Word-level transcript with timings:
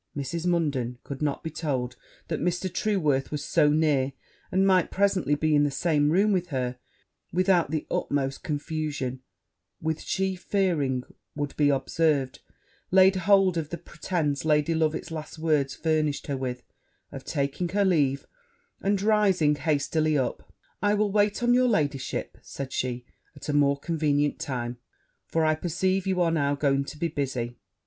Mrs. 0.17 0.47
Munden 0.47 0.97
could 1.03 1.21
not 1.21 1.43
be 1.43 1.51
told 1.51 1.95
that 2.27 2.39
Mr. 2.41 2.73
Trueworth 2.73 3.29
was 3.29 3.45
so 3.45 3.69
near, 3.69 4.13
and 4.51 4.65
might 4.65 4.89
presently 4.89 5.35
be 5.35 5.53
in 5.53 5.63
the 5.63 5.69
same 5.69 6.09
room 6.09 6.31
with 6.33 6.47
her, 6.47 6.79
without 7.31 7.69
the 7.69 7.85
utmost 7.91 8.41
confusion; 8.43 9.21
which 9.79 9.99
she 9.99 10.35
fearing 10.35 11.03
would 11.35 11.55
be 11.55 11.69
observed, 11.69 12.39
laid 12.89 13.15
hold 13.15 13.59
of 13.59 13.69
the 13.69 13.77
pretence 13.77 14.43
Lady 14.43 14.73
Loveit's 14.73 15.11
last 15.11 15.37
words 15.37 15.75
furnished 15.75 16.25
her 16.25 16.35
with, 16.35 16.63
of 17.11 17.23
taking 17.23 17.69
her 17.69 17.85
leave; 17.85 18.25
and, 18.81 19.03
rising 19.03 19.53
hastily 19.53 20.17
up, 20.17 20.51
'I 20.81 20.95
will 20.95 21.11
wait 21.11 21.43
on 21.43 21.53
your 21.53 21.67
ladyship,' 21.67 22.39
said 22.41 22.73
she, 22.73 23.05
'at 23.35 23.49
a 23.49 23.53
more 23.53 23.77
convenient 23.79 24.39
time; 24.39 24.77
for 25.27 25.45
I 25.45 25.53
perceive 25.53 26.07
you 26.07 26.21
are 26.21 26.31
now 26.31 26.55
going 26.55 26.85
to 26.85 26.97
be 26.97 27.07
busy.' 27.07 27.59